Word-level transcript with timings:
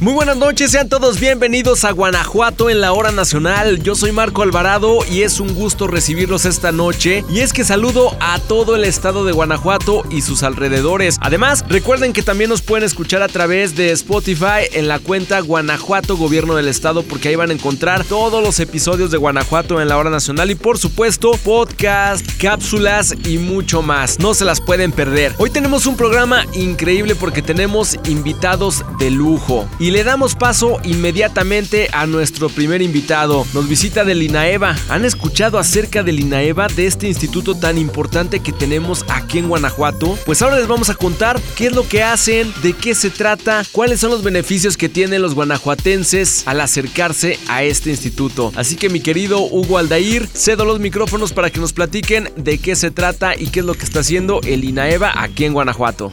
Muy 0.00 0.14
buenas 0.14 0.38
noches, 0.38 0.70
sean 0.70 0.88
todos 0.88 1.20
bienvenidos 1.20 1.84
a 1.84 1.90
Guanajuato 1.90 2.70
en 2.70 2.80
la 2.80 2.94
hora 2.94 3.12
nacional. 3.12 3.82
Yo 3.82 3.94
soy 3.94 4.12
Marco 4.12 4.40
Alvarado 4.40 5.00
y 5.10 5.24
es 5.24 5.40
un 5.40 5.52
gusto 5.52 5.88
recibirlos 5.88 6.46
esta 6.46 6.72
noche. 6.72 7.22
Y 7.28 7.40
es 7.40 7.52
que 7.52 7.64
saludo 7.64 8.16
a 8.18 8.38
todo 8.38 8.76
el 8.76 8.84
estado 8.84 9.26
de 9.26 9.32
Guanajuato 9.32 10.04
y 10.10 10.22
sus 10.22 10.42
alrededores. 10.42 11.18
Además, 11.20 11.66
recuerden 11.68 12.14
que 12.14 12.22
también 12.22 12.48
nos 12.48 12.62
pueden 12.62 12.86
escuchar 12.86 13.20
a 13.20 13.28
través 13.28 13.76
de 13.76 13.92
Spotify 13.92 14.70
en 14.72 14.88
la 14.88 15.00
cuenta 15.00 15.38
Guanajuato 15.40 16.16
Gobierno 16.16 16.54
del 16.54 16.68
Estado 16.68 17.02
porque 17.02 17.28
ahí 17.28 17.36
van 17.36 17.50
a 17.50 17.54
encontrar 17.54 18.06
todos 18.06 18.42
los 18.42 18.58
episodios 18.58 19.10
de 19.10 19.18
Guanajuato 19.18 19.82
en 19.82 19.88
la 19.88 19.98
hora 19.98 20.08
nacional 20.08 20.50
y 20.50 20.54
por 20.54 20.78
supuesto 20.78 21.32
podcast, 21.44 22.24
cápsulas 22.40 23.14
y 23.26 23.36
mucho 23.36 23.82
más. 23.82 24.18
No 24.18 24.32
se 24.32 24.46
las 24.46 24.62
pueden 24.62 24.92
perder. 24.92 25.34
Hoy 25.36 25.50
tenemos 25.50 25.84
un 25.84 25.98
programa 25.98 26.46
increíble 26.54 27.16
porque 27.16 27.42
tenemos 27.42 27.98
invitados 28.06 28.82
de 28.98 29.10
lujo. 29.10 29.68
Y 29.78 29.89
y 29.90 29.92
le 29.92 30.04
damos 30.04 30.36
paso 30.36 30.78
inmediatamente 30.84 31.88
a 31.92 32.06
nuestro 32.06 32.48
primer 32.48 32.80
invitado. 32.80 33.44
Nos 33.52 33.68
visita 33.68 34.04
del 34.04 34.22
INAEVA. 34.22 34.76
¿Han 34.88 35.04
escuchado 35.04 35.58
acerca 35.58 36.04
del 36.04 36.20
INAEVA, 36.20 36.68
de 36.68 36.86
este 36.86 37.08
instituto 37.08 37.56
tan 37.56 37.76
importante 37.76 38.38
que 38.38 38.52
tenemos 38.52 39.04
aquí 39.08 39.38
en 39.38 39.48
Guanajuato? 39.48 40.16
Pues 40.24 40.42
ahora 40.42 40.58
les 40.58 40.68
vamos 40.68 40.90
a 40.90 40.94
contar 40.94 41.40
qué 41.56 41.66
es 41.66 41.74
lo 41.74 41.88
que 41.88 42.04
hacen, 42.04 42.54
de 42.62 42.72
qué 42.72 42.94
se 42.94 43.10
trata, 43.10 43.64
cuáles 43.72 43.98
son 43.98 44.12
los 44.12 44.22
beneficios 44.22 44.76
que 44.76 44.88
tienen 44.88 45.22
los 45.22 45.34
guanajuatenses 45.34 46.46
al 46.46 46.60
acercarse 46.60 47.40
a 47.48 47.64
este 47.64 47.90
instituto. 47.90 48.52
Así 48.54 48.76
que 48.76 48.90
mi 48.90 49.00
querido 49.00 49.40
Hugo 49.40 49.76
Aldair, 49.76 50.28
cedo 50.32 50.64
los 50.66 50.78
micrófonos 50.78 51.32
para 51.32 51.50
que 51.50 51.58
nos 51.58 51.72
platiquen 51.72 52.30
de 52.36 52.58
qué 52.58 52.76
se 52.76 52.92
trata 52.92 53.34
y 53.36 53.48
qué 53.48 53.58
es 53.58 53.66
lo 53.66 53.74
que 53.74 53.86
está 53.86 54.00
haciendo 54.00 54.40
el 54.44 54.62
INAEVA 54.62 55.20
aquí 55.20 55.46
en 55.46 55.52
Guanajuato. 55.52 56.12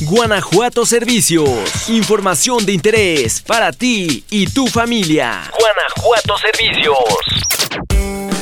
Guanajuato 0.00 0.86
Servicios. 0.86 1.88
Información 1.88 2.64
de 2.64 2.72
interés 2.72 3.42
para 3.42 3.72
ti 3.72 4.24
y 4.30 4.46
tu 4.46 4.68
familia. 4.68 5.50
Guanajuato 5.58 6.36
Servicios. 6.38 6.96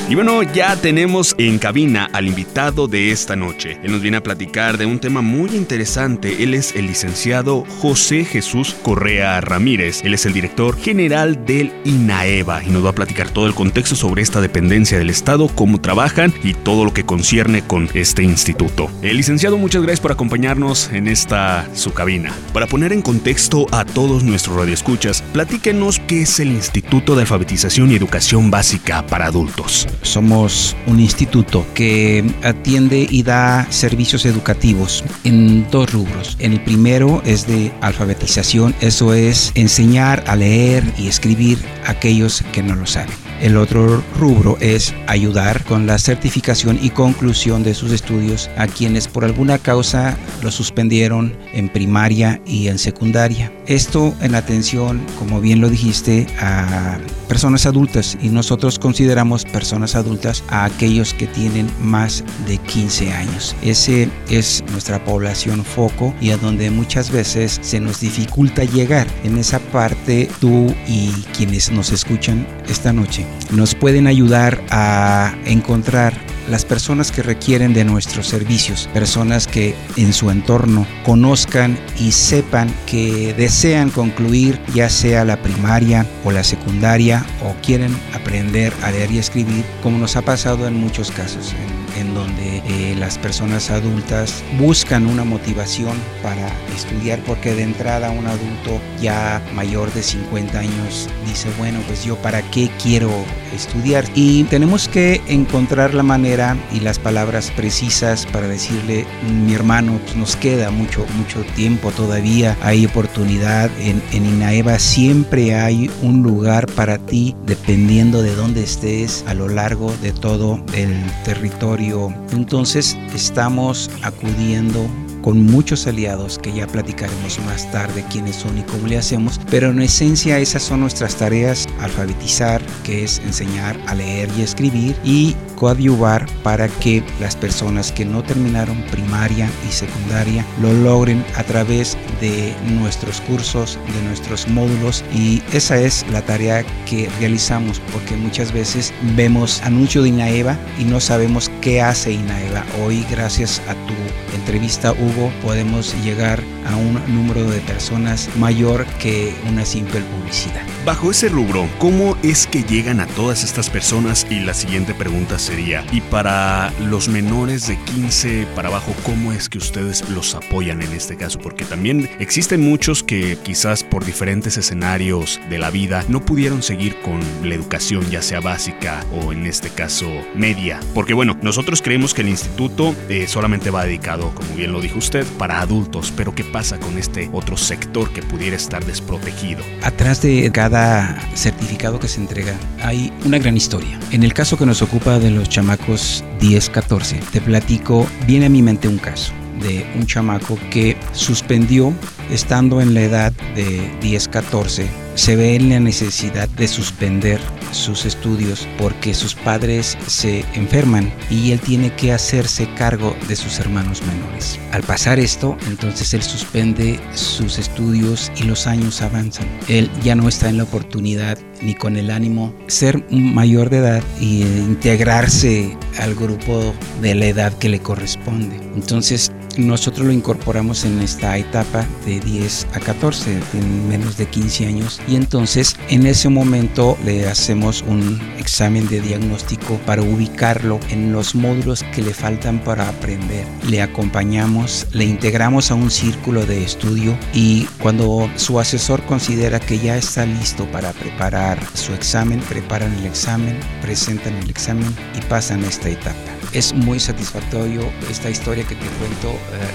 Y 0.09 0.15
bueno, 0.15 0.45
ya 0.45 0.77
tenemos 0.77 1.35
en 1.37 1.59
cabina 1.59 2.09
al 2.13 2.29
invitado 2.29 2.87
de 2.87 3.11
esta 3.11 3.35
noche. 3.35 3.81
Él 3.83 3.91
nos 3.91 4.03
viene 4.03 4.19
a 4.19 4.23
platicar 4.23 4.79
de 4.79 4.87
un 4.87 5.01
tema 5.01 5.21
muy 5.21 5.51
interesante. 5.51 6.45
Él 6.45 6.55
es 6.55 6.77
el 6.77 6.87
licenciado 6.87 7.65
José 7.81 8.25
Jesús 8.25 8.77
Correa 8.85 9.41
Ramírez. 9.41 10.03
Él 10.05 10.15
es 10.15 10.25
el 10.25 10.33
director 10.33 10.79
general 10.79 11.45
del 11.45 11.73
INAEVA 11.85 12.63
y 12.63 12.69
nos 12.69 12.85
va 12.85 12.91
a 12.91 12.95
platicar 12.95 13.31
todo 13.31 13.49
el 13.49 13.55
contexto 13.55 13.97
sobre 13.97 14.23
esta 14.23 14.41
dependencia 14.41 14.97
del 14.97 15.11
Estado, 15.11 15.49
cómo 15.49 15.81
trabajan 15.81 16.33
y 16.45 16.55
todo 16.55 16.85
lo 16.85 16.95
que 16.95 17.05
concierne 17.05 17.63
con 17.63 17.89
este 17.95 18.23
instituto. 18.23 18.89
El 19.03 19.17
licenciado, 19.17 19.59
muchas 19.59 19.83
gracias 19.83 20.01
por 20.01 20.13
acompañarnos 20.13 20.89
en 20.93 21.09
esta 21.09 21.67
su 21.75 21.93
cabina. 21.93 22.33
Para 22.53 22.69
poner 22.69 22.93
en 22.93 23.03
contexto 23.03 23.67
a 23.73 23.85
todos 23.85 24.23
nuestros 24.23 24.55
radioescuchas, 24.55 25.23
platíquenos 25.33 25.99
qué 26.07 26.23
es 26.23 26.39
el 26.39 26.53
Instituto 26.53 27.17
de 27.17 27.23
Alfabetización 27.23 27.91
y 27.91 27.97
Educación 27.97 28.53
Básica 28.53 29.05
para 29.05 29.27
Adultos. 29.27 29.89
Somos 30.03 30.77
un 30.87 31.01
instituto 31.01 31.67
que 31.75 32.25
atiende 32.43 33.07
y 33.11 33.23
da 33.23 33.67
servicios 33.71 34.25
educativos 34.27 35.05
en 35.25 35.69
dos 35.71 35.93
rubros. 35.93 36.37
En 36.39 36.53
el 36.53 36.61
primero 36.61 37.23
es 37.25 37.47
de 37.47 37.73
alfabetización, 37.81 38.75
eso 38.81 39.15
es 39.15 39.53
enseñar 39.55 40.25
a 40.27 40.37
leer 40.37 40.85
y 40.99 41.09
escribir 41.09 41.59
a 41.85 41.93
aquellos 41.93 42.43
que 42.53 42.63
no 42.63 42.75
lo 42.75 42.87
saben. 42.87 43.15
El 43.41 43.59
otro 43.59 44.03
rubro 44.19 44.57
es 44.61 44.95
ayudar 45.07 45.63
con 45.65 45.87
la 45.87 45.99
certificación 45.99 46.79
y 46.81 46.91
conclusión 46.91 47.63
de 47.63 47.75
sus 47.75 47.93
estudios 47.93 48.51
a 48.57 48.67
quienes 48.67 49.09
por 49.09 49.25
alguna 49.25 49.59
causa 49.59 50.17
lo 50.43 50.51
suspendieron 50.51 51.37
en 51.53 51.69
primaria 51.69 52.41
y 52.47 52.69
en 52.69 52.79
secundaria. 52.79 53.53
Esto 53.67 54.15
en 54.21 54.35
atención, 54.35 55.05
como 55.19 55.41
bien 55.41 55.61
lo 55.61 55.69
dijiste, 55.69 56.27
a 56.39 56.99
personas 57.29 57.67
adultas 57.67 58.17
y 58.23 58.29
nosotros 58.29 58.79
consideramos 58.79 59.45
personas 59.45 59.97
adultas 59.97 60.45
a 60.49 60.65
aquellos 60.65 61.13
que 61.15 61.27
tienen 61.27 61.69
más 61.81 62.23
de 62.47 62.59
15 62.59 63.13
años. 63.13 63.57
Ese 63.63 64.09
es 64.31 64.63
nuestra 64.71 65.05
población 65.05 65.65
foco 65.65 66.15
y 66.21 66.31
a 66.31 66.37
donde 66.37 66.71
muchas 66.71 67.11
veces 67.11 67.59
se 67.63 67.81
nos 67.81 68.01
dificulta 68.01 68.65
llegar. 68.65 69.09
En 69.25 69.37
esa 69.37 69.59
parte 69.59 70.29
tú 70.41 70.73
y 70.87 71.11
quienes 71.37 71.73
nos 71.73 71.91
escuchan 71.91 72.47
esta 72.69 72.93
noche 72.93 73.27
nos 73.51 73.75
pueden 73.75 74.07
ayudar 74.07 74.63
a 74.71 75.35
encontrar 75.45 76.26
las 76.49 76.65
personas 76.65 77.11
que 77.13 77.23
requieren 77.23 77.75
de 77.75 77.85
nuestros 77.85 78.27
servicios, 78.27 78.89
personas 78.93 79.47
que 79.47 79.75
en 79.97 80.13
su 80.13 80.31
entorno 80.31 80.87
conozcan 81.05 81.79
y 81.99 82.13
sepan 82.13 82.73
que 82.87 83.35
desean 83.35 83.91
concluir 83.91 84.61
ya 84.75 84.89
sea 84.89 85.25
la 85.25 85.43
primaria 85.43 86.07
o 86.25 86.33
la 86.33 86.45
secundaria 86.45 87.25
o 87.43 87.55
quieren 87.65 87.97
aprender 88.15 88.73
a 88.83 88.91
leer 88.91 89.11
y 89.11 89.19
escribir, 89.19 89.65
como 89.83 89.99
nos 89.99 90.17
ha 90.17 90.23
pasado 90.23 90.67
en 90.67 90.75
muchos 90.75 91.11
casos, 91.11 91.55
en 91.97 92.15
donde 92.15 92.63
eh, 92.67 92.95
las 92.99 93.19
personas 93.19 93.71
adultas 93.71 94.43
buscan 94.59 95.07
una 95.07 95.25
motivación 95.25 95.97
para 96.23 96.49
estudiar 96.75 97.19
porque 97.21 97.55
de 97.55 97.63
entrada 97.63 98.11
un 98.11 98.27
adulto 98.27 98.81
ya 99.01 99.43
mayor 99.55 99.93
de 99.93 100.03
50 100.03 100.59
años 100.59 101.09
dice, 101.27 101.49
bueno, 101.59 101.81
pues 101.87 102.05
yo 102.05 102.17
para 102.17 102.43
qué 102.51 102.71
quiero 102.83 103.11
estudiar 103.55 104.05
y 104.15 104.45
tenemos 104.45 104.89
que 104.89 105.21
encontrar 105.29 105.95
la 105.95 106.03
manera 106.03 106.57
y 106.73 106.81
las 106.81 106.99
palabras 106.99 107.51
precisas 107.55 108.27
para 108.27 108.49
decirle, 108.49 109.07
mi 109.45 109.55
hermano, 109.55 109.99
pues, 110.05 110.17
nos 110.17 110.37
queda 110.37 110.71
mucho, 110.71 111.07
mucho 111.17 111.43
tiempo 111.55 111.91
todavía, 111.91 112.57
hay 112.63 112.87
oportunidad, 112.87 113.71
en, 113.79 114.03
en 114.13 114.27
INAEVA 114.27 114.79
siempre 114.79 115.55
hay 115.55 115.91
un 116.03 116.23
lugar 116.23 116.67
para 116.67 116.99
ti 116.99 117.35
dependiendo 117.47 118.23
de 118.23 118.35
dónde 118.35 118.63
estés 118.63 119.25
a 119.27 119.35
lo 119.35 119.49
largo 119.49 119.95
de 120.03 120.13
todo 120.13 120.61
el 120.75 120.95
territorio. 121.25 121.86
Entonces 122.33 122.97
estamos 123.15 123.91
acudiendo 124.03 124.89
con 125.23 125.45
muchos 125.45 125.87
aliados 125.89 126.39
que 126.39 126.53
ya 126.53 126.69
platicaremos 126.69 127.41
más 127.47 127.71
tarde 127.73 128.05
quiénes 128.11 128.37
son 128.37 128.59
y 128.59 128.63
cómo 128.63 128.87
le 128.87 128.97
hacemos, 128.97 129.41
pero 129.51 129.71
en 129.71 129.83
esencia 129.83 130.39
esas 130.39 130.63
son 130.63 130.81
nuestras 130.81 131.17
tareas, 131.17 131.67
alfabetizar, 131.81 132.63
que 132.85 133.03
es 133.03 133.19
enseñar 133.19 133.77
a 133.89 133.95
leer 133.95 134.29
y 134.39 134.43
escribir 134.43 134.95
y 135.03 135.35
coadyuvar 135.57 136.27
para 136.45 136.69
que 136.69 137.03
las 137.19 137.35
personas 137.35 137.91
que 137.91 138.05
no 138.05 138.23
terminaron 138.23 138.81
primaria 138.93 139.51
y 139.69 139.73
secundaria 139.73 140.47
lo 140.63 140.73
logren 140.73 141.25
a 141.35 141.43
través 141.43 141.97
de 142.21 142.55
nuestros 142.79 143.21
cursos, 143.23 143.81
de 143.97 144.03
nuestros 144.07 144.47
módulos 144.47 145.03
y 145.13 145.43
esa 145.53 145.77
es 145.77 146.07
la 146.13 146.23
tarea 146.23 146.65
que 146.85 147.09
realizamos 147.19 147.81
porque 147.93 148.15
muchas 148.15 148.53
veces 148.53 148.95
vemos 149.17 149.61
anuncio 149.63 150.03
de 150.03 150.11
INAEVA 150.11 150.57
y 150.79 150.85
no 150.85 151.01
sabemos 151.01 151.51
qué 151.67 151.83
hace 151.83 152.13
INAEVA. 152.13 152.65
Hoy 152.81 153.05
gracias 153.11 153.61
a 153.67 153.75
tu 153.89 153.95
entrevista 154.37 154.93
Hugo 154.93 155.33
podemos 155.43 155.97
llegar 156.05 156.41
a 156.65 156.77
un 156.77 156.95
número 157.13 157.43
de 157.51 157.59
personas 157.61 158.31
mayor 158.37 158.87
que 159.01 159.35
una 159.49 159.65
simple 159.65 160.01
publicidad. 160.01 160.63
Bajo 160.85 161.11
ese 161.11 161.29
rubro, 161.29 161.69
¿cómo 161.79 162.17
es 162.23 162.47
que 162.47 162.63
llegan 162.63 163.01
a 163.01 163.07
todas 163.09 163.43
estas 163.43 163.69
personas? 163.69 164.25
Y 164.31 164.39
la 164.39 164.55
siguiente 164.55 164.95
pregunta 164.95 165.41
sería, 165.41 165.85
¿y 165.91 166.01
para 166.01 166.73
los 166.89 167.09
menores 167.09 167.67
de 167.67 167.77
15 167.77 168.47
para 168.55 168.69
abajo, 168.69 168.95
cómo 169.03 169.33
es 169.33 169.49
que 169.49 169.59
ustedes 169.59 170.09
los 170.11 170.37
apoyan 170.37 170.83
en 170.83 170.93
este 170.93 171.17
caso? 171.17 171.41
Porque 171.41 171.65
también 171.65 172.09
existen 172.21 172.61
muchos 172.61 173.03
que 173.03 173.37
quizás 173.43 173.83
por 173.83 174.05
diferentes 174.05 174.57
escenarios 174.57 175.41
de 175.51 175.59
la 175.59 175.71
vida 175.71 176.05
no 176.09 176.25
pudieron 176.25 176.63
seguir 176.63 177.01
con 177.03 177.21
la 177.43 177.57
educación, 177.57 178.09
ya 178.09 178.23
sea 178.23 178.39
básica 178.39 179.05
o 179.11 179.33
en 179.33 179.47
este 179.47 179.71
caso 179.71 180.07
media. 180.37 180.79
Porque 180.95 181.15
bueno, 181.15 181.37
nosotros 181.57 181.81
creemos 181.81 182.13
que 182.13 182.21
el 182.21 182.29
instituto 182.29 182.95
eh, 183.09 183.27
solamente 183.27 183.71
va 183.71 183.87
dedicado, 183.87 184.31
como 184.35 184.55
bien 184.57 184.73
lo 184.73 184.83
dijo 184.83 184.99
usted, 184.99 185.25
para 185.39 185.63
adultos, 185.63 186.13
pero 186.15 186.35
¿qué 186.35 186.45
pasa 186.45 186.79
con 186.79 186.99
este 186.99 187.31
otro 187.33 187.57
sector 187.57 188.13
que 188.13 188.21
pudiera 188.21 188.55
estar 188.55 188.85
desprotegido? 188.85 189.65
Atrás 189.83 190.21
de 190.21 190.53
cada 190.53 191.19
certificado 191.35 191.99
que 191.99 192.09
se 192.09 192.21
entrega 192.21 192.55
hay 192.83 193.11
una 193.25 193.39
gran 193.39 193.57
historia. 193.57 193.99
En 194.11 194.23
el 194.23 194.35
caso 194.35 194.59
que 194.59 194.67
nos 194.67 194.83
ocupa 194.83 195.19
de 195.19 195.31
los 195.31 195.49
chamacos 195.49 196.23
10-14, 196.41 197.21
te 197.31 197.41
platico, 197.41 198.07
viene 198.27 198.45
a 198.45 198.51
mi 198.51 198.61
mente 198.61 198.87
un 198.87 198.99
caso 198.99 199.33
de 199.63 199.87
un 199.95 200.05
chamaco 200.05 200.59
que 200.71 200.99
suspendió 201.13 201.91
estando 202.31 202.83
en 202.83 202.93
la 202.93 203.01
edad 203.01 203.33
de 203.55 203.99
10-14 204.03 205.06
se 205.17 205.35
ve 205.35 205.57
en 205.57 205.71
la 205.71 205.81
necesidad 205.81 206.49
de 206.51 206.69
suspender 206.69 207.41
sus 207.73 208.05
estudios 208.05 208.69
porque 208.79 209.15
sus 209.15 209.35
padres 209.35 209.99
se 210.07 210.45
enferman 210.55 211.13
y 211.31 211.51
él 211.51 211.61
tiene 211.61 211.93
que 211.95 212.13
hacerse 212.13 212.69
cargo 212.75 213.17
de 213.27 213.35
sus 213.35 213.59
hermanos 213.59 214.03
menores. 214.07 214.61
Al 214.73 214.83
pasar 214.83 215.19
esto, 215.19 215.57
entonces 215.67 216.15
él 216.15 216.23
suspende 216.23 217.01
sus 217.15 217.59
estudios 217.59 218.31
y 218.37 218.45
los 218.45 218.67
años 218.67 219.03
avanzan. 219.03 219.47
Él 219.69 219.91
ya 220.05 220.15
no 220.15 220.29
está 220.29 220.49
en 220.49 220.59
la 220.59 220.65
oportunidad 220.65 221.39
ni 221.63 221.75
con 221.75 221.97
el 221.97 222.11
ánimo 222.11 222.55
ser 222.67 223.11
mayor 223.11 223.71
de 223.71 223.79
edad 223.79 224.05
y 224.21 224.43
integrarse 224.43 225.77
al 225.99 226.15
grupo 226.15 226.75
de 227.01 227.15
la 227.15 227.27
edad 227.27 227.53
que 227.55 227.71
le 227.71 227.81
corresponde. 227.81 228.57
Entonces 228.75 229.33
nosotros 229.59 230.07
lo 230.07 230.13
incorporamos 230.13 230.85
en 230.85 231.01
esta 231.01 231.37
etapa 231.39 231.87
de 232.05 232.21
10 232.21 232.67
a 232.75 232.81
14, 232.81 233.41
en 233.55 233.89
menos 233.89 234.17
de 234.19 234.27
15 234.27 234.67
años, 234.67 235.01
y 235.09 235.17
entonces 235.17 235.77
en 235.89 236.07
ese 236.07 236.29
momento 236.29 236.99
le 237.05 237.27
hacemos 237.29 237.83
un 237.87 238.21
examen 238.39 238.89
de 238.89 239.01
diagnóstico 239.01 239.79
para 239.87 240.03
ubicarlo 240.03 240.81
en 240.91 241.13
los 241.13 241.35
módulos 241.35 241.85
que 241.95 242.03
le 242.03 242.15
faltan 242.15 242.59
para 242.59 242.89
aprender. 242.89 243.47
Le 243.69 243.83
acompañamos, 243.83 244.87
le 244.93 245.05
integramos 245.05 245.71
a 245.71 245.75
un 245.75 245.91
círculo 245.91 246.47
de 246.47 246.65
estudio 246.65 247.17
y 247.33 247.65
cuando 247.81 248.31
su 248.37 248.59
asesor 248.61 249.05
considera 249.05 249.61
que 249.61 249.79
ya 249.79 249.97
está 249.97 250.27
listo 250.27 250.65
para 250.71 250.93
preparar 250.93 251.59
su 251.75 251.93
examen, 251.93 252.41
preparan 252.41 252.93
el 252.99 253.07
examen, 253.07 253.59
presentan 253.83 254.35
el 254.35 254.51
examen 254.51 254.95
y 255.17 255.21
pasan 255.23 255.65
esta 255.65 255.89
etapa 255.89 256.36
es 256.57 256.73
muy 256.73 256.99
satisfactorio 256.99 257.83
esta 258.11 258.31
historia 258.31 258.65
que 258.65 258.75
te 258.75 258.87
cuento. 258.99 259.29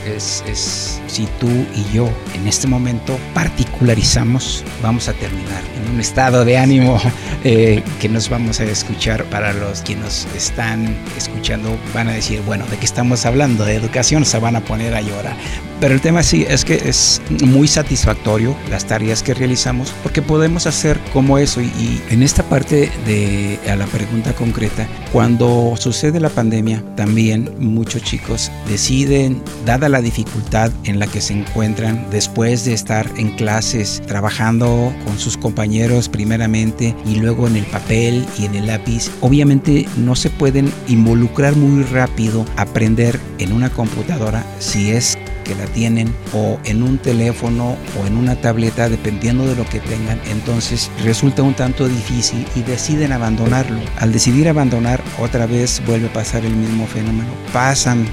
Eh, 0.07 0.15
es, 0.15 0.43
es, 0.47 0.99
si 1.05 1.27
tú 1.39 1.47
y 1.75 1.93
yo 1.93 2.09
en 2.33 2.47
este 2.47 2.67
momento 2.67 3.19
particularizamos, 3.35 4.63
vamos 4.81 5.07
a 5.07 5.13
terminar 5.13 5.61
en 5.77 5.93
un 5.93 5.99
estado 5.99 6.43
de 6.43 6.57
ánimo 6.57 6.99
eh, 7.43 7.83
que 7.99 8.09
nos 8.09 8.29
vamos 8.29 8.59
a 8.59 8.63
escuchar. 8.63 9.23
Para 9.25 9.53
los 9.53 9.81
que 9.81 9.95
nos 9.95 10.25
están 10.35 10.97
escuchando, 11.15 11.77
van 11.93 12.07
a 12.07 12.13
decir, 12.13 12.41
bueno, 12.47 12.65
¿de 12.65 12.77
qué 12.77 12.85
estamos 12.85 13.27
hablando? 13.27 13.63
De 13.63 13.75
educación, 13.75 14.25
se 14.25 14.39
van 14.39 14.55
a 14.55 14.61
poner 14.61 14.95
a 14.95 15.01
llorar. 15.01 15.35
Pero 15.81 15.95
el 15.95 16.01
tema 16.01 16.21
sí 16.21 16.45
es 16.47 16.63
que 16.63 16.75
es 16.75 17.19
muy 17.43 17.67
satisfactorio 17.67 18.55
las 18.69 18.85
tareas 18.85 19.23
que 19.23 19.33
realizamos 19.33 19.91
porque 20.03 20.21
podemos 20.21 20.67
hacer 20.67 20.99
como 21.11 21.39
eso. 21.39 21.59
Y, 21.59 21.65
y 21.65 22.03
en 22.11 22.21
esta 22.21 22.43
parte 22.43 22.91
de 23.07 23.59
a 23.67 23.75
la 23.75 23.87
pregunta 23.87 24.31
concreta, 24.33 24.87
cuando 25.11 25.73
sucede 25.77 26.19
la 26.19 26.29
pandemia, 26.29 26.83
también 26.95 27.49
muchos 27.57 28.03
chicos 28.03 28.51
deciden, 28.69 29.41
dada 29.65 29.89
la 29.89 30.01
dificultad 30.01 30.71
en 30.83 30.99
la 30.99 31.07
que 31.07 31.19
se 31.19 31.33
encuentran 31.33 32.05
después 32.11 32.63
de 32.63 32.73
estar 32.73 33.09
en 33.17 33.31
clases, 33.31 34.03
trabajando 34.05 34.93
con 35.03 35.17
sus 35.17 35.35
compañeros 35.35 36.09
primeramente 36.09 36.95
y 37.07 37.15
luego 37.15 37.47
en 37.47 37.55
el 37.55 37.65
papel 37.65 38.23
y 38.37 38.45
en 38.45 38.53
el 38.53 38.67
lápiz, 38.67 39.09
obviamente 39.21 39.87
no 39.97 40.15
se 40.15 40.29
pueden 40.29 40.71
involucrar 40.87 41.55
muy 41.55 41.83
rápido, 41.85 42.45
aprender 42.55 43.19
en 43.39 43.51
una 43.51 43.71
computadora 43.71 44.45
si 44.59 44.91
es 44.91 45.17
la 45.55 45.65
tienen 45.65 46.13
o 46.33 46.59
en 46.63 46.83
un 46.83 46.97
teléfono 46.97 47.77
o 47.99 48.07
en 48.07 48.17
una 48.17 48.35
tableta 48.35 48.89
dependiendo 48.89 49.45
de 49.45 49.55
lo 49.55 49.65
que 49.65 49.79
tengan. 49.79 50.19
Entonces 50.29 50.89
resulta 51.03 51.43
un 51.43 51.53
tanto 51.53 51.87
difícil 51.87 52.45
y 52.55 52.61
deciden 52.61 53.11
abandonarlo. 53.11 53.79
Al 53.97 54.11
decidir 54.11 54.49
abandonar 54.49 55.01
otra 55.19 55.45
vez 55.45 55.81
vuelve 55.85 56.07
a 56.07 56.13
pasar 56.13 56.45
el 56.45 56.55
mismo 56.55 56.87
fenómeno. 56.87 57.31
Pasan 57.53 58.05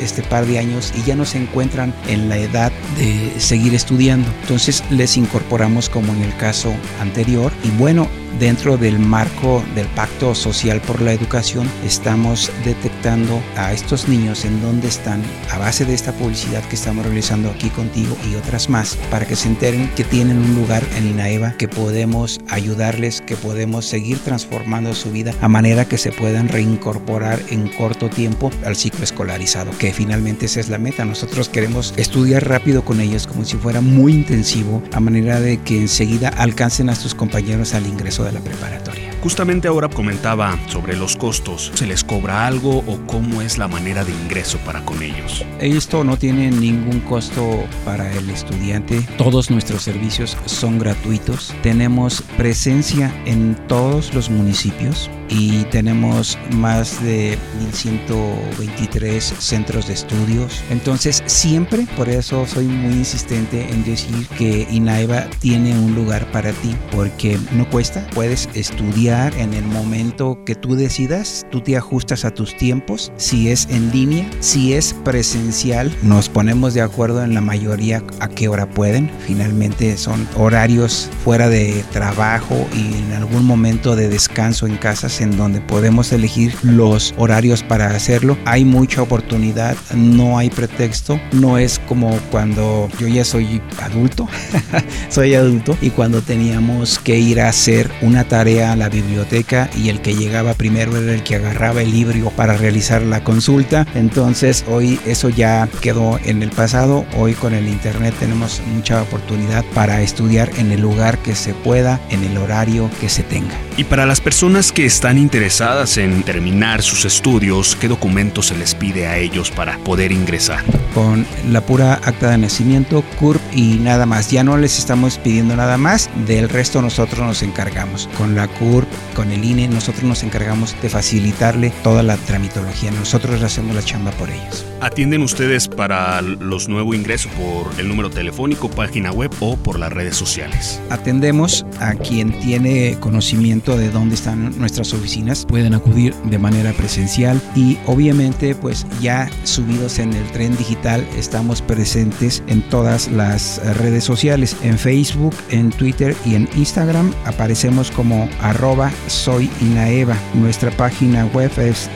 este 0.00 0.22
par 0.22 0.46
de 0.46 0.58
años 0.58 0.92
y 0.96 1.02
ya 1.02 1.16
no 1.16 1.24
se 1.24 1.38
encuentran 1.38 1.92
en 2.06 2.28
la 2.28 2.38
edad 2.38 2.72
de 2.96 3.32
seguir 3.38 3.74
estudiando. 3.74 4.28
Entonces 4.42 4.82
les 4.90 5.16
incorporamos 5.16 5.88
como 5.88 6.12
en 6.12 6.22
el 6.22 6.36
caso 6.36 6.72
anterior 7.00 7.52
y 7.64 7.70
bueno, 7.70 8.08
dentro 8.38 8.76
del 8.76 8.98
marco 8.98 9.64
del 9.74 9.86
Pacto 9.88 10.34
Social 10.34 10.80
por 10.80 11.00
la 11.00 11.12
Educación, 11.12 11.68
estamos 11.84 12.50
detectando 12.64 13.42
a 13.56 13.72
estos 13.72 14.08
niños 14.08 14.44
en 14.44 14.60
dónde 14.62 14.88
están 14.88 15.22
a 15.50 15.58
base 15.58 15.84
de 15.84 15.94
esta 15.94 16.12
publicidad 16.12 16.62
que 16.64 16.76
estamos 16.76 17.04
realizando 17.04 17.50
aquí 17.50 17.70
contigo 17.70 18.16
y 18.30 18.34
otras 18.36 18.68
más, 18.68 18.96
para 19.10 19.26
que 19.26 19.36
se 19.36 19.48
enteren 19.48 19.88
que 19.96 20.04
tienen 20.04 20.38
un 20.38 20.54
lugar 20.54 20.84
en 20.96 21.08
INAEVA, 21.08 21.52
que 21.52 21.68
podemos 21.68 22.38
ayudarles, 22.48 23.20
que 23.20 23.36
podemos 23.36 23.86
seguir 23.86 24.18
transformando 24.18 24.94
su 24.94 25.10
vida 25.10 25.34
a 25.40 25.48
manera 25.48 25.86
que 25.86 25.98
se 25.98 26.12
puedan 26.12 26.48
reincorporar 26.48 27.40
en 27.50 27.68
corto 27.68 28.08
tiempo 28.08 28.50
al 28.64 28.76
ciclo 28.76 29.04
escolarizado, 29.04 29.70
que 29.78 29.92
finalmente 29.92 30.46
esa 30.46 30.60
es 30.60 30.68
la 30.68 30.78
meta. 30.78 31.04
Nosotros 31.04 31.48
queremos 31.48 31.94
estudiar 31.96 32.48
rápido 32.48 32.84
con 32.84 33.00
ellos 33.00 33.26
como 33.26 33.44
si 33.44 33.56
fuera 33.56 33.80
muy 33.80 34.12
intensivo, 34.12 34.82
a 34.92 35.00
manera 35.00 35.40
de 35.40 35.58
que 35.58 35.78
enseguida 35.78 36.28
alcancen 36.28 36.90
a 36.90 36.94
sus 36.94 37.14
compañeros 37.14 37.74
al 37.74 37.86
ingreso 37.86 38.17
de 38.24 38.32
la 38.32 38.40
preparatoria. 38.40 39.12
Justamente 39.22 39.68
ahora 39.68 39.88
comentaba 39.88 40.58
sobre 40.68 40.96
los 40.96 41.16
costos. 41.16 41.72
¿Se 41.74 41.86
les 41.86 42.04
cobra 42.04 42.46
algo 42.46 42.78
o 42.78 42.98
cómo 43.06 43.42
es 43.42 43.58
la 43.58 43.68
manera 43.68 44.04
de 44.04 44.12
ingreso 44.12 44.58
para 44.58 44.84
con 44.84 45.02
ellos? 45.02 45.44
Esto 45.60 46.04
no 46.04 46.16
tiene 46.16 46.50
ningún 46.50 47.00
costo 47.00 47.64
para 47.84 48.12
el 48.12 48.30
estudiante. 48.30 49.06
Todos 49.16 49.50
nuestros 49.50 49.82
servicios 49.82 50.36
son 50.46 50.78
gratuitos. 50.78 51.54
Tenemos 51.62 52.22
presencia 52.36 53.12
en 53.26 53.56
todos 53.66 54.14
los 54.14 54.30
municipios 54.30 55.10
y 55.28 55.64
tenemos 55.64 56.38
más 56.52 57.02
de 57.02 57.38
1123 57.60 59.34
centros 59.38 59.88
de 59.88 59.94
estudios. 59.94 60.62
Entonces 60.70 61.22
siempre, 61.26 61.86
por 61.96 62.08
eso 62.08 62.46
soy 62.46 62.66
muy 62.66 62.94
insistente 62.94 63.68
en 63.70 63.84
decir 63.84 64.26
que 64.36 64.66
INAEVA 64.70 65.28
tiene 65.40 65.78
un 65.78 65.94
lugar 65.94 66.30
para 66.32 66.52
ti 66.52 66.74
porque 66.90 67.38
no 67.52 67.68
cuesta, 67.68 68.06
puedes 68.14 68.48
estudiar 68.54 69.34
en 69.34 69.54
el 69.54 69.64
momento 69.64 70.38
que 70.44 70.54
tú 70.54 70.74
decidas, 70.74 71.46
tú 71.50 71.60
te 71.60 71.76
ajustas 71.76 72.24
a 72.24 72.32
tus 72.32 72.56
tiempos, 72.56 73.12
si 73.16 73.50
es 73.50 73.66
en 73.70 73.90
línea, 73.90 74.28
si 74.40 74.74
es 74.74 74.94
presencial, 75.04 75.94
nos 76.02 76.28
ponemos 76.28 76.74
de 76.74 76.82
acuerdo 76.82 77.22
en 77.22 77.34
la 77.34 77.40
mayoría 77.40 78.02
a 78.20 78.28
qué 78.28 78.48
hora 78.48 78.68
pueden, 78.68 79.10
finalmente 79.26 79.96
son 79.96 80.28
horarios 80.36 81.10
fuera 81.24 81.48
de 81.48 81.84
trabajo 81.92 82.66
y 82.74 82.96
en 82.96 83.12
algún 83.12 83.44
momento 83.44 83.96
de 83.96 84.08
descanso 84.08 84.66
en 84.66 84.76
casas 84.76 85.17
en 85.20 85.36
donde 85.36 85.60
podemos 85.60 86.12
elegir 86.12 86.54
los 86.62 87.14
horarios 87.16 87.62
para 87.62 87.90
hacerlo, 87.94 88.36
hay 88.44 88.64
mucha 88.64 89.02
oportunidad, 89.02 89.76
no 89.94 90.38
hay 90.38 90.50
pretexto, 90.50 91.20
no 91.32 91.58
es 91.58 91.78
como 91.88 92.18
cuando 92.30 92.88
yo 92.98 93.08
ya 93.08 93.24
soy 93.24 93.60
adulto, 93.80 94.28
soy 95.08 95.34
adulto 95.34 95.76
y 95.80 95.90
cuando 95.90 96.22
teníamos 96.22 96.98
que 96.98 97.18
ir 97.18 97.40
a 97.40 97.48
hacer 97.48 97.90
una 98.02 98.24
tarea 98.24 98.72
a 98.72 98.76
la 98.76 98.88
biblioteca 98.88 99.70
y 99.76 99.88
el 99.88 100.00
que 100.00 100.14
llegaba 100.14 100.54
primero 100.54 100.96
era 100.96 101.14
el 101.14 101.22
que 101.22 101.36
agarraba 101.36 101.82
el 101.82 101.90
libro 101.90 102.30
para 102.36 102.56
realizar 102.56 103.02
la 103.02 103.24
consulta. 103.24 103.86
Entonces 103.94 104.64
hoy 104.68 104.98
eso 105.06 105.28
ya 105.28 105.68
quedó 105.80 106.18
en 106.24 106.42
el 106.42 106.50
pasado. 106.50 107.06
Hoy 107.16 107.34
con 107.34 107.54
el 107.54 107.68
internet 107.68 108.14
tenemos 108.18 108.60
mucha 108.74 109.02
oportunidad 109.02 109.64
para 109.74 110.02
estudiar 110.02 110.50
en 110.58 110.72
el 110.72 110.80
lugar 110.80 111.18
que 111.18 111.34
se 111.34 111.54
pueda, 111.54 112.00
en 112.10 112.24
el 112.24 112.36
horario 112.36 112.90
que 113.00 113.08
se 113.08 113.22
tenga. 113.22 113.54
Y 113.76 113.84
para 113.84 114.06
las 114.06 114.20
personas 114.20 114.72
que 114.72 114.84
están 114.84 115.07
interesadas 115.16 115.96
en 115.96 116.22
terminar 116.22 116.82
sus 116.82 117.04
estudios, 117.04 117.76
¿qué 117.76 117.88
documentos 117.88 118.46
se 118.46 118.58
les 118.58 118.74
pide 118.74 119.06
a 119.06 119.16
ellos 119.16 119.50
para 119.50 119.78
poder 119.78 120.12
ingresar? 120.12 120.62
Con 120.92 121.24
la 121.50 121.60
pura 121.60 121.94
acta 121.94 122.30
de 122.30 122.38
nacimiento, 122.38 123.02
CURP 123.18 123.40
y 123.54 123.76
nada 123.76 124.06
más. 124.06 124.30
Ya 124.30 124.44
no 124.44 124.56
les 124.56 124.78
estamos 124.78 125.18
pidiendo 125.18 125.56
nada 125.56 125.78
más, 125.78 126.10
del 126.26 126.48
resto 126.48 126.82
nosotros 126.82 127.20
nos 127.20 127.42
encargamos. 127.42 128.08
Con 128.18 128.34
la 128.34 128.48
CURP 128.48 128.88
con 129.14 129.32
el 129.32 129.44
INE, 129.44 129.68
nosotros 129.68 130.04
nos 130.04 130.22
encargamos 130.22 130.76
de 130.82 130.88
facilitarle 130.88 131.72
toda 131.82 132.02
la 132.02 132.16
tramitología. 132.16 132.90
Nosotros 132.90 133.42
hacemos 133.42 133.74
la 133.74 133.82
chamba 133.82 134.10
por 134.12 134.30
ellos. 134.30 134.64
¿Atienden 134.80 135.22
ustedes 135.22 135.68
para 135.68 136.20
los 136.22 136.68
nuevos 136.68 136.94
ingresos 136.94 137.32
por 137.32 137.80
el 137.80 137.88
número 137.88 138.10
telefónico, 138.10 138.70
página 138.70 139.10
web 139.10 139.30
o 139.40 139.56
por 139.56 139.78
las 139.78 139.92
redes 139.92 140.16
sociales? 140.16 140.80
Atendemos 140.90 141.66
a 141.80 141.94
quien 141.94 142.38
tiene 142.40 142.96
conocimiento 143.00 143.76
de 143.76 143.90
dónde 143.90 144.14
están 144.14 144.56
nuestras 144.58 144.88
oficinas. 144.98 145.44
Pueden 145.46 145.74
acudir 145.74 146.14
de 146.24 146.38
manera 146.38 146.72
presencial 146.72 147.40
y 147.54 147.78
obviamente 147.86 148.54
pues 148.54 148.86
ya 149.00 149.30
subidos 149.44 149.98
en 149.98 150.12
el 150.12 150.30
tren 150.32 150.56
digital 150.56 151.06
estamos 151.16 151.62
presentes 151.62 152.42
en 152.46 152.62
todas 152.62 153.08
las 153.10 153.60
redes 153.78 154.04
sociales. 154.04 154.56
En 154.62 154.78
Facebook, 154.78 155.34
en 155.50 155.70
Twitter 155.70 156.14
y 156.24 156.34
en 156.34 156.48
Instagram 156.56 157.12
aparecemos 157.24 157.90
como 157.90 158.28
arroba 158.40 158.90
soy 159.06 159.50
Inaeva. 159.60 160.16
Nuestra 160.34 160.70
página 160.72 161.26
web 161.26 161.50
es 161.58 161.88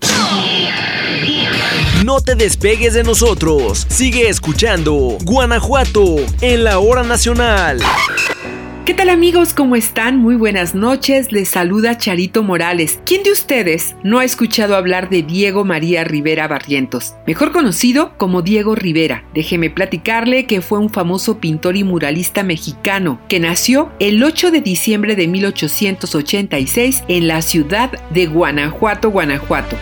No 2.04 2.21
te 2.21 2.37
despegues 2.37 2.95
de 2.95 3.02
nosotros. 3.02 3.87
Sigue 3.90 4.28
escuchando 4.28 5.18
Guanajuato 5.25 6.16
en 6.40 6.64
la 6.64 6.78
hora 6.78 7.02
nacional. 7.02 7.80
¿Qué 8.88 8.95
tal 8.95 9.11
amigos? 9.11 9.52
¿Cómo 9.52 9.76
están? 9.76 10.16
Muy 10.16 10.35
buenas 10.35 10.75
noches. 10.75 11.30
Les 11.30 11.50
saluda 11.50 11.99
Charito 11.99 12.42
Morales. 12.42 12.99
¿Quién 13.04 13.23
de 13.23 13.33
ustedes 13.33 13.95
no 14.02 14.18
ha 14.18 14.25
escuchado 14.25 14.76
hablar 14.76 15.11
de 15.11 15.23
Diego 15.23 15.62
María 15.62 16.04
Rivera 16.04 16.49
Barrientos? 16.49 17.14
Mejor 17.26 17.52
conocido 17.52 18.16
como 18.16 18.40
Diego 18.40 18.75
Rivera. 18.75 19.25
Déjeme 19.35 19.68
platicarle 19.68 20.47
que 20.47 20.62
fue 20.62 20.78
un 20.78 20.88
famoso 20.88 21.38
pintor 21.38 21.76
y 21.76 21.85
muralista 21.85 22.42
mexicano 22.42 23.21
que 23.28 23.40
nació 23.40 23.92
el 24.00 24.25
8 24.25 24.50
de 24.52 24.62
diciembre 24.62 25.16
de 25.16 25.28
1886 25.28 27.04
en 27.09 27.28
la 27.28 27.42
ciudad 27.42 27.90
de 28.09 28.25
Guanajuato, 28.25 29.11
Guanajuato. 29.11 29.76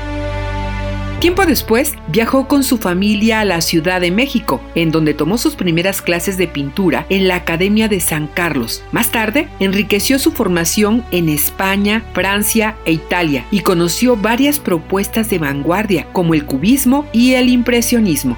Tiempo 1.20 1.46
después, 1.46 1.94
viajó 2.08 2.46
con 2.46 2.62
su 2.62 2.76
familia 2.76 3.40
a 3.40 3.46
la 3.46 3.62
Ciudad 3.62 4.02
de 4.02 4.10
México, 4.10 4.60
en 4.74 4.90
donde 4.90 5.14
tomó 5.14 5.38
sus 5.38 5.56
primeras 5.56 6.02
clases 6.02 6.36
de 6.36 6.46
pintura 6.46 7.06
en 7.08 7.26
la 7.26 7.36
Academia 7.36 7.88
de 7.88 8.00
San 8.00 8.26
Carlos. 8.26 8.84
Más 8.92 9.10
tarde, 9.10 9.48
enriqueció 9.58 10.18
su 10.18 10.30
formación 10.32 11.04
en 11.12 11.30
España, 11.30 12.04
Francia 12.12 12.76
e 12.84 12.92
Italia 12.92 13.46
y 13.50 13.60
conoció 13.60 14.16
varias 14.16 14.58
propuestas 14.58 15.30
de 15.30 15.38
vanguardia, 15.38 16.06
como 16.12 16.34
el 16.34 16.44
cubismo 16.44 17.06
y 17.14 17.32
el 17.32 17.48
impresionismo. 17.48 18.36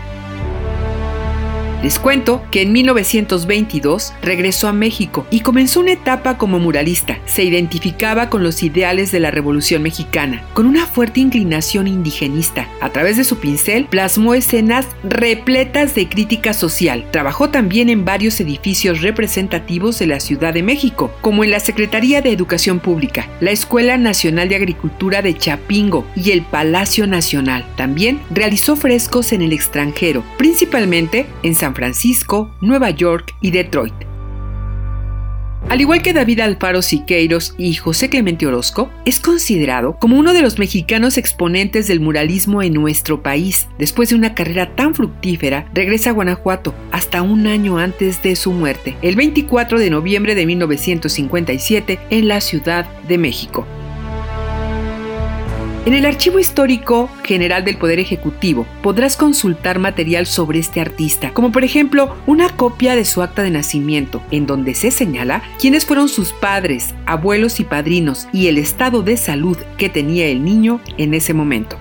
Les 1.82 2.00
cuento 2.00 2.42
que 2.50 2.62
en 2.62 2.72
1922 2.72 4.12
regresó 4.20 4.66
a 4.66 4.72
México 4.72 5.28
y 5.30 5.40
comenzó 5.40 5.78
una 5.78 5.92
etapa 5.92 6.36
como 6.36 6.58
muralista. 6.58 7.20
Se 7.24 7.44
identificaba 7.44 8.28
con 8.30 8.42
los 8.42 8.64
ideales 8.64 9.12
de 9.12 9.20
la 9.20 9.30
Revolución 9.30 9.82
Mexicana, 9.82 10.42
con 10.54 10.66
una 10.66 10.86
fuerte 10.86 11.20
inclinación 11.20 11.86
indigenista. 11.86 12.68
A 12.80 12.90
través 12.90 13.16
de 13.16 13.22
su 13.22 13.38
pincel 13.38 13.84
plasmó 13.84 14.34
escenas 14.34 14.88
repletas 15.04 15.94
de 15.94 16.08
crítica 16.08 16.52
social. 16.52 17.06
Trabajó 17.12 17.50
también 17.50 17.90
en 17.90 18.04
varios 18.04 18.40
edificios 18.40 19.00
representativos 19.02 20.00
de 20.00 20.08
la 20.08 20.18
Ciudad 20.18 20.52
de 20.52 20.64
México, 20.64 21.12
como 21.20 21.44
en 21.44 21.52
la 21.52 21.60
Secretaría 21.60 22.22
de 22.22 22.32
Educación 22.32 22.80
Pública, 22.80 23.28
la 23.40 23.52
Escuela 23.52 23.96
Nacional 23.96 24.48
de 24.48 24.56
Agricultura 24.56 25.22
de 25.22 25.34
Chapingo 25.34 26.04
y 26.16 26.32
el 26.32 26.42
Palacio 26.42 27.06
Nacional. 27.06 27.64
También 27.76 28.20
realizó 28.30 28.74
frescos 28.74 29.32
en 29.32 29.42
el 29.42 29.52
extranjero, 29.52 30.24
principalmente 30.38 31.26
en 31.44 31.54
San 31.68 31.74
Francisco, 31.74 32.50
Nueva 32.62 32.88
York 32.88 33.34
y 33.42 33.50
Detroit. 33.50 33.92
Al 35.68 35.82
igual 35.82 36.00
que 36.00 36.14
David 36.14 36.40
Alfaro 36.40 36.80
Siqueiros 36.80 37.54
y 37.58 37.74
José 37.74 38.08
Clemente 38.08 38.46
Orozco, 38.46 38.90
es 39.04 39.20
considerado 39.20 39.98
como 39.98 40.16
uno 40.16 40.32
de 40.32 40.40
los 40.40 40.58
mexicanos 40.58 41.18
exponentes 41.18 41.86
del 41.86 42.00
muralismo 42.00 42.62
en 42.62 42.72
nuestro 42.72 43.22
país. 43.22 43.68
Después 43.78 44.08
de 44.08 44.14
una 44.14 44.34
carrera 44.34 44.76
tan 44.76 44.94
fructífera, 44.94 45.68
regresa 45.74 46.08
a 46.08 46.14
Guanajuato 46.14 46.74
hasta 46.90 47.20
un 47.20 47.46
año 47.46 47.76
antes 47.76 48.22
de 48.22 48.34
su 48.34 48.52
muerte, 48.52 48.96
el 49.02 49.14
24 49.14 49.78
de 49.78 49.90
noviembre 49.90 50.34
de 50.34 50.46
1957, 50.46 51.98
en 52.08 52.28
la 52.28 52.40
Ciudad 52.40 52.86
de 53.06 53.18
México. 53.18 53.66
En 55.88 55.94
el 55.94 56.04
Archivo 56.04 56.38
Histórico 56.38 57.08
General 57.24 57.64
del 57.64 57.78
Poder 57.78 57.98
Ejecutivo 57.98 58.66
podrás 58.82 59.16
consultar 59.16 59.78
material 59.78 60.26
sobre 60.26 60.58
este 60.58 60.82
artista, 60.82 61.32
como 61.32 61.50
por 61.50 61.64
ejemplo 61.64 62.14
una 62.26 62.50
copia 62.50 62.94
de 62.94 63.06
su 63.06 63.22
acta 63.22 63.42
de 63.42 63.50
nacimiento, 63.50 64.22
en 64.30 64.46
donde 64.46 64.74
se 64.74 64.90
señala 64.90 65.42
quiénes 65.58 65.86
fueron 65.86 66.10
sus 66.10 66.34
padres, 66.34 66.94
abuelos 67.06 67.58
y 67.58 67.64
padrinos 67.64 68.28
y 68.34 68.48
el 68.48 68.58
estado 68.58 69.02
de 69.02 69.16
salud 69.16 69.56
que 69.78 69.88
tenía 69.88 70.26
el 70.26 70.44
niño 70.44 70.82
en 70.98 71.14
ese 71.14 71.32
momento. 71.32 71.78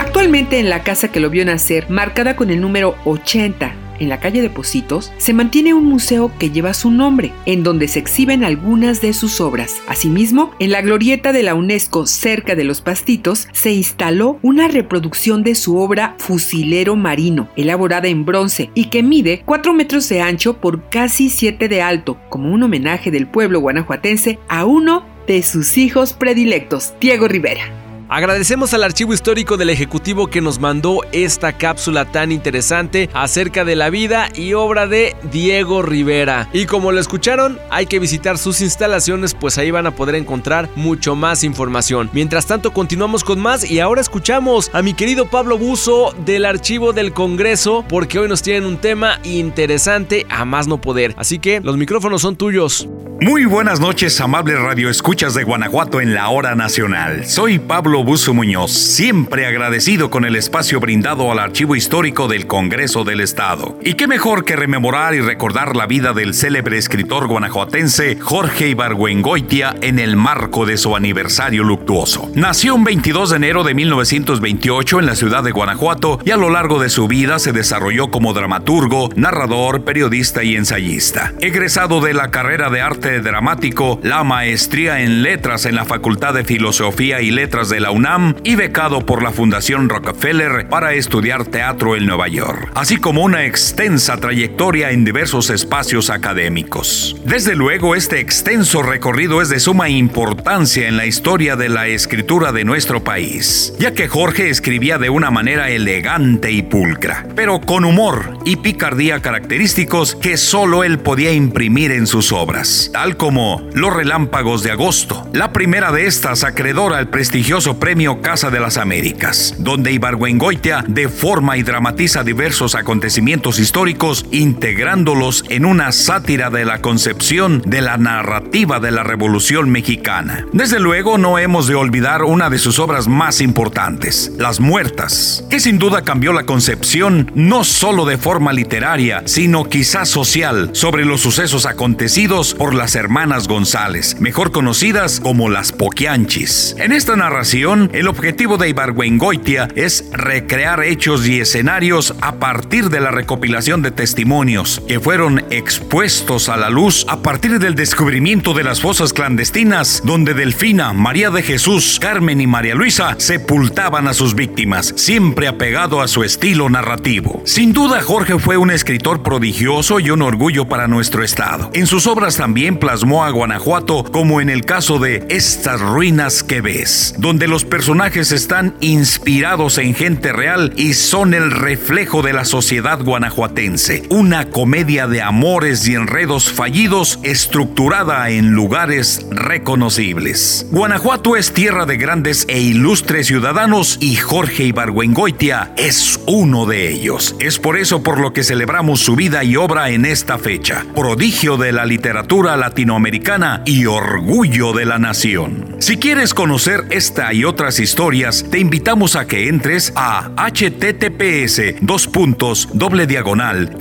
Actualmente 0.00 0.58
en 0.58 0.70
la 0.70 0.82
casa 0.82 1.12
que 1.12 1.20
lo 1.20 1.30
vio 1.30 1.44
nacer, 1.44 1.88
marcada 1.88 2.34
con 2.34 2.50
el 2.50 2.60
número 2.60 2.96
80 3.04 3.76
en 4.02 4.08
la 4.08 4.20
calle 4.20 4.42
de 4.42 4.50
Positos, 4.50 5.12
se 5.18 5.32
mantiene 5.32 5.74
un 5.74 5.84
museo 5.84 6.30
que 6.38 6.50
lleva 6.50 6.74
su 6.74 6.90
nombre, 6.90 7.32
en 7.46 7.62
donde 7.62 7.88
se 7.88 7.98
exhiben 7.98 8.44
algunas 8.44 9.00
de 9.00 9.12
sus 9.12 9.40
obras. 9.40 9.80
Asimismo, 9.88 10.52
en 10.58 10.70
la 10.70 10.82
glorieta 10.82 11.32
de 11.32 11.42
la 11.42 11.54
UNESCO 11.54 12.06
cerca 12.06 12.54
de 12.54 12.64
los 12.64 12.80
Pastitos, 12.80 13.48
se 13.52 13.72
instaló 13.72 14.38
una 14.42 14.68
reproducción 14.68 15.42
de 15.42 15.54
su 15.54 15.76
obra 15.78 16.14
Fusilero 16.18 16.96
Marino, 16.96 17.48
elaborada 17.56 18.08
en 18.08 18.24
bronce 18.24 18.70
y 18.74 18.86
que 18.86 19.02
mide 19.02 19.42
4 19.44 19.72
metros 19.72 20.08
de 20.08 20.20
ancho 20.20 20.58
por 20.58 20.88
casi 20.88 21.30
7 21.30 21.68
de 21.68 21.82
alto, 21.82 22.18
como 22.28 22.52
un 22.52 22.62
homenaje 22.62 23.10
del 23.10 23.26
pueblo 23.26 23.60
guanajuatense 23.60 24.38
a 24.48 24.64
uno 24.64 25.06
de 25.26 25.42
sus 25.42 25.78
hijos 25.78 26.12
predilectos, 26.12 26.94
Diego 27.00 27.28
Rivera. 27.28 27.81
Agradecemos 28.08 28.74
al 28.74 28.84
Archivo 28.84 29.14
Histórico 29.14 29.56
del 29.56 29.70
Ejecutivo 29.70 30.26
que 30.26 30.40
nos 30.40 30.60
mandó 30.60 31.00
esta 31.12 31.52
cápsula 31.52 32.04
tan 32.04 32.30
interesante 32.30 33.08
acerca 33.14 33.64
de 33.64 33.76
la 33.76 33.90
vida 33.90 34.28
y 34.34 34.52
obra 34.52 34.86
de 34.86 35.16
Diego 35.30 35.82
Rivera. 35.82 36.48
Y 36.52 36.66
como 36.66 36.92
lo 36.92 37.00
escucharon, 37.00 37.58
hay 37.70 37.86
que 37.86 37.98
visitar 37.98 38.36
sus 38.36 38.60
instalaciones, 38.60 39.34
pues 39.34 39.56
ahí 39.56 39.70
van 39.70 39.86
a 39.86 39.94
poder 39.94 40.14
encontrar 40.14 40.68
mucho 40.76 41.16
más 41.16 41.42
información. 41.44 42.10
Mientras 42.12 42.46
tanto, 42.46 42.72
continuamos 42.72 43.24
con 43.24 43.40
más 43.40 43.68
y 43.70 43.80
ahora 43.80 44.00
escuchamos 44.00 44.70
a 44.74 44.82
mi 44.82 44.94
querido 44.94 45.30
Pablo 45.30 45.56
Buzo 45.56 46.14
del 46.24 46.44
Archivo 46.44 46.92
del 46.92 47.12
Congreso, 47.12 47.84
porque 47.88 48.18
hoy 48.18 48.28
nos 48.28 48.42
tienen 48.42 48.66
un 48.66 48.76
tema 48.76 49.18
interesante 49.24 50.26
a 50.28 50.44
más 50.44 50.68
no 50.68 50.80
poder. 50.80 51.14
Así 51.16 51.38
que 51.38 51.60
los 51.60 51.76
micrófonos 51.76 52.22
son 52.22 52.36
tuyos. 52.36 52.88
Muy 53.22 53.44
buenas 53.44 53.78
noches, 53.78 54.20
amables 54.20 54.58
radioescuchas 54.58 55.34
de 55.34 55.44
Guanajuato 55.44 56.00
en 56.00 56.12
la 56.12 56.28
hora 56.28 56.56
nacional. 56.56 57.24
Soy 57.24 57.60
Pablo 57.60 58.01
Buzo 58.04 58.34
Muñoz, 58.34 58.72
siempre 58.72 59.46
agradecido 59.46 60.10
con 60.10 60.24
el 60.24 60.36
espacio 60.36 60.80
brindado 60.80 61.30
al 61.30 61.38
Archivo 61.38 61.76
Histórico 61.76 62.28
del 62.28 62.46
Congreso 62.46 63.04
del 63.04 63.20
Estado. 63.20 63.78
Y 63.84 63.94
qué 63.94 64.06
mejor 64.06 64.44
que 64.44 64.56
rememorar 64.56 65.14
y 65.14 65.20
recordar 65.20 65.76
la 65.76 65.86
vida 65.86 66.12
del 66.12 66.34
célebre 66.34 66.78
escritor 66.78 67.26
guanajuatense 67.26 68.18
Jorge 68.20 68.68
Ibargüengoitia 68.68 69.76
en 69.80 69.98
el 69.98 70.16
marco 70.16 70.66
de 70.66 70.76
su 70.76 70.96
aniversario 70.96 71.64
luctuoso. 71.64 72.30
Nació 72.34 72.74
un 72.74 72.84
22 72.84 73.30
de 73.30 73.36
enero 73.36 73.64
de 73.64 73.74
1928 73.74 75.00
en 75.00 75.06
la 75.06 75.16
ciudad 75.16 75.42
de 75.42 75.52
Guanajuato 75.52 76.18
y 76.24 76.30
a 76.30 76.36
lo 76.36 76.50
largo 76.50 76.78
de 76.78 76.88
su 76.88 77.08
vida 77.08 77.38
se 77.38 77.52
desarrolló 77.52 78.10
como 78.10 78.32
dramaturgo, 78.32 79.10
narrador, 79.16 79.84
periodista 79.84 80.42
y 80.42 80.56
ensayista. 80.56 81.32
Egresado 81.40 82.00
de 82.00 82.14
la 82.14 82.30
carrera 82.30 82.70
de 82.70 82.80
arte 82.80 83.20
dramático, 83.20 84.00
la 84.02 84.24
maestría 84.24 85.00
en 85.00 85.22
letras 85.22 85.66
en 85.66 85.74
la 85.74 85.84
Facultad 85.84 86.34
de 86.34 86.44
Filosofía 86.44 87.20
y 87.20 87.30
Letras 87.30 87.68
de 87.68 87.80
la 87.82 87.90
UNAM 87.90 88.36
y 88.44 88.54
becado 88.54 89.04
por 89.04 89.22
la 89.22 89.32
Fundación 89.32 89.88
Rockefeller 89.88 90.68
para 90.68 90.94
estudiar 90.94 91.44
teatro 91.44 91.96
en 91.96 92.06
Nueva 92.06 92.28
York, 92.28 92.70
así 92.74 92.96
como 92.96 93.22
una 93.22 93.44
extensa 93.44 94.16
trayectoria 94.16 94.90
en 94.90 95.04
diversos 95.04 95.50
espacios 95.50 96.08
académicos. 96.08 97.16
Desde 97.24 97.54
luego, 97.54 97.94
este 97.94 98.20
extenso 98.20 98.82
recorrido 98.82 99.42
es 99.42 99.48
de 99.48 99.60
suma 99.60 99.88
importancia 99.88 100.88
en 100.88 100.96
la 100.96 101.06
historia 101.06 101.56
de 101.56 101.68
la 101.68 101.88
escritura 101.88 102.52
de 102.52 102.64
nuestro 102.64 103.02
país, 103.04 103.74
ya 103.78 103.92
que 103.92 104.08
Jorge 104.08 104.48
escribía 104.48 104.98
de 104.98 105.10
una 105.10 105.30
manera 105.30 105.68
elegante 105.68 106.50
y 106.52 106.62
pulcra, 106.62 107.26
pero 107.34 107.60
con 107.60 107.84
humor 107.84 108.38
y 108.44 108.56
picardía 108.56 109.20
característicos 109.20 110.14
que 110.14 110.36
solo 110.36 110.84
él 110.84 110.98
podía 110.98 111.32
imprimir 111.32 111.90
en 111.90 112.06
sus 112.06 112.32
obras 112.32 112.62
tal 112.92 113.16
como 113.16 113.68
Los 113.74 113.92
Relámpagos 113.92 114.62
de 114.62 114.70
Agosto, 114.70 115.28
la 115.32 115.52
primera 115.52 115.92
de 115.92 116.06
estas 116.06 116.44
acreedora 116.44 116.98
al 116.98 117.08
prestigioso 117.08 117.71
premio 117.78 118.20
Casa 118.20 118.50
de 118.50 118.60
las 118.60 118.76
Américas, 118.76 119.54
donde 119.58 119.90
Ibargüengoitia 119.92 120.84
deforma 120.86 121.56
y 121.56 121.62
dramatiza 121.62 122.22
diversos 122.22 122.74
acontecimientos 122.74 123.58
históricos, 123.58 124.26
integrándolos 124.30 125.44
en 125.48 125.64
una 125.64 125.90
sátira 125.92 126.50
de 126.50 126.66
la 126.66 126.82
concepción 126.82 127.62
de 127.64 127.80
la 127.80 127.96
narrativa 127.96 128.78
de 128.78 128.90
la 128.90 129.02
Revolución 129.02 129.70
Mexicana. 129.70 130.46
Desde 130.52 130.78
luego, 130.78 131.16
no 131.16 131.38
hemos 131.38 131.66
de 131.66 131.74
olvidar 131.74 132.24
una 132.24 132.50
de 132.50 132.58
sus 132.58 132.78
obras 132.78 133.08
más 133.08 133.40
importantes, 133.40 134.32
Las 134.36 134.60
Muertas, 134.60 135.44
que 135.48 135.60
sin 135.60 135.78
duda 135.78 136.02
cambió 136.02 136.34
la 136.34 136.44
concepción 136.44 137.30
no 137.34 137.64
solo 137.64 138.04
de 138.04 138.18
forma 138.18 138.52
literaria, 138.52 139.22
sino 139.24 139.64
quizás 139.64 140.10
social, 140.10 140.70
sobre 140.74 141.06
los 141.06 141.22
sucesos 141.22 141.64
acontecidos 141.64 142.54
por 142.54 142.74
la 142.74 142.82
las 142.82 142.96
hermanas 142.96 143.46
González, 143.46 144.16
mejor 144.18 144.50
conocidas 144.50 145.20
como 145.20 145.48
las 145.48 145.70
Poquianchis. 145.70 146.74
En 146.80 146.90
esta 146.90 147.14
narración, 147.14 147.61
el 147.62 148.08
objetivo 148.08 148.56
de 148.56 148.70
Ibargüengoitia 148.70 149.68
es 149.76 150.10
recrear 150.12 150.82
hechos 150.82 151.28
y 151.28 151.38
escenarios 151.38 152.12
a 152.20 152.40
partir 152.40 152.90
de 152.90 153.00
la 153.00 153.12
recopilación 153.12 153.82
de 153.82 153.92
testimonios 153.92 154.82
que 154.88 154.98
fueron 154.98 155.44
expuestos 155.50 156.48
a 156.48 156.56
la 156.56 156.70
luz 156.70 157.06
a 157.08 157.22
partir 157.22 157.60
del 157.60 157.76
descubrimiento 157.76 158.52
de 158.52 158.64
las 158.64 158.80
fosas 158.80 159.12
clandestinas 159.12 160.02
donde 160.04 160.34
Delfina, 160.34 160.92
María 160.92 161.30
de 161.30 161.42
Jesús, 161.42 162.00
Carmen 162.00 162.40
y 162.40 162.48
María 162.48 162.74
Luisa 162.74 163.14
sepultaban 163.18 164.08
a 164.08 164.14
sus 164.14 164.34
víctimas, 164.34 164.92
siempre 164.96 165.46
apegado 165.46 166.00
a 166.00 166.08
su 166.08 166.24
estilo 166.24 166.68
narrativo. 166.68 167.42
Sin 167.44 167.72
duda, 167.72 168.02
Jorge 168.02 168.40
fue 168.40 168.56
un 168.56 168.72
escritor 168.72 169.22
prodigioso 169.22 170.00
y 170.00 170.10
un 170.10 170.22
orgullo 170.22 170.66
para 170.66 170.88
nuestro 170.88 171.22
estado. 171.22 171.70
En 171.74 171.86
sus 171.86 172.08
obras 172.08 172.36
también 172.36 172.78
plasmó 172.78 173.22
a 173.22 173.30
Guanajuato 173.30 174.02
como 174.02 174.40
en 174.40 174.50
el 174.50 174.64
caso 174.64 174.98
de 174.98 175.24
Estas 175.28 175.80
ruinas 175.80 176.42
que 176.42 176.60
ves, 176.60 177.14
donde 177.18 177.51
los 177.52 177.66
personajes 177.66 178.32
están 178.32 178.74
inspirados 178.80 179.76
en 179.76 179.94
gente 179.94 180.32
real 180.32 180.72
y 180.74 180.94
son 180.94 181.34
el 181.34 181.50
reflejo 181.50 182.22
de 182.22 182.32
la 182.32 182.46
sociedad 182.46 182.98
guanajuatense. 183.02 184.04
Una 184.08 184.48
comedia 184.48 185.06
de 185.06 185.20
amores 185.20 185.86
y 185.86 185.94
enredos 185.94 186.50
fallidos 186.50 187.18
estructurada 187.22 188.30
en 188.30 188.52
lugares 188.52 189.26
reconocibles. 189.30 190.66
Guanajuato 190.70 191.36
es 191.36 191.52
tierra 191.52 191.84
de 191.84 191.98
grandes 191.98 192.46
e 192.48 192.58
ilustres 192.58 193.26
ciudadanos 193.26 193.98
y 194.00 194.16
Jorge 194.16 194.64
Ibargüengoitia 194.64 195.74
es 195.76 196.20
uno 196.26 196.64
de 196.64 196.88
ellos. 196.88 197.36
Es 197.38 197.58
por 197.58 197.76
eso 197.76 198.02
por 198.02 198.18
lo 198.18 198.32
que 198.32 198.44
celebramos 198.44 199.00
su 199.00 199.14
vida 199.14 199.44
y 199.44 199.56
obra 199.56 199.90
en 199.90 200.06
esta 200.06 200.38
fecha. 200.38 200.86
Prodigio 200.94 201.58
de 201.58 201.72
la 201.72 201.84
literatura 201.84 202.56
latinoamericana 202.56 203.60
y 203.66 203.84
orgullo 203.84 204.72
de 204.72 204.86
la 204.86 204.98
nación. 204.98 205.76
Si 205.80 205.98
quieres 205.98 206.32
conocer 206.32 206.86
esta 206.88 207.34
y 207.34 207.41
otras 207.44 207.80
historias, 207.80 208.44
te 208.50 208.58
invitamos 208.58 209.16
a 209.16 209.26
que 209.26 209.48
entres 209.48 209.92
a 209.96 210.30
https 210.50 211.76
dos 211.80 212.06
puntos 212.06 212.68
doble 212.72 213.06
diagonal. 213.06 213.76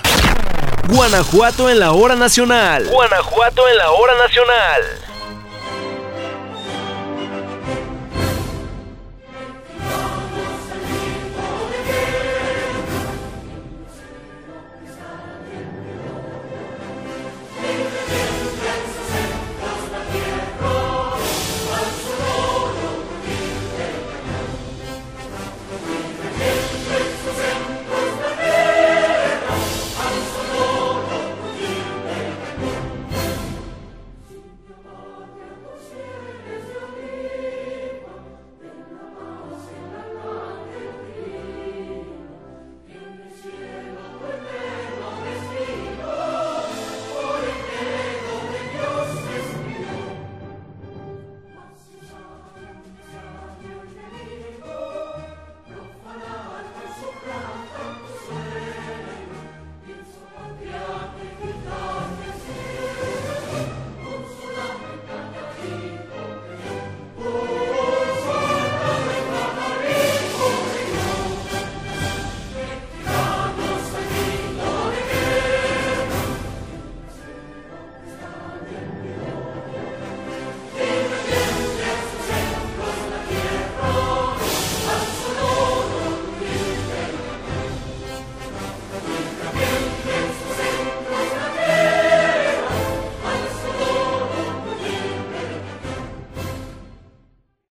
Guanajuato 0.88 1.68
en 1.68 1.80
la 1.80 1.90
hora 1.90 2.14
nacional. 2.14 2.86
Guanajuato 2.88 3.68
en 3.68 3.76
la 3.78 3.90
hora 3.90 4.12
nacional. 4.16 5.11